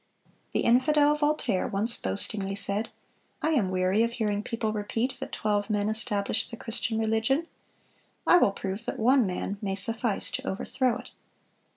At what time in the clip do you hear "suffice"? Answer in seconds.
9.75-10.31